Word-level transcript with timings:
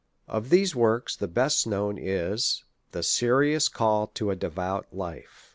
Of 0.27 0.49
these 0.49 0.75
works, 0.75 1.15
the 1.15 1.27
best 1.27 1.67
known 1.67 1.99
is 1.99 2.63
'^ 2.89 2.91
The 2.91 3.03
Serious 3.03 3.69
Call 3.69 4.07
to 4.15 4.31
a 4.31 4.35
Devout 4.35 4.87
Life." 4.91 5.49